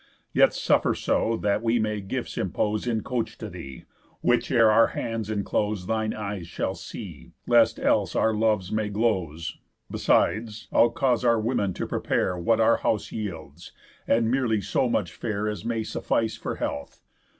[0.33, 3.85] Yet suffer so, that we may gifts impose In coach to thee;
[4.21, 9.59] which ere our hands inclose, Thine eyes shall see, lest else our loves may glose.
[9.91, 13.73] Besides, I'll cause our women to prepare What our house yields,
[14.07, 17.03] and merely so much fare As may suffice for health.